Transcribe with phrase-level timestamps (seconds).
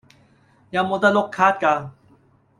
[0.71, 1.91] 有冇得碌卡㗎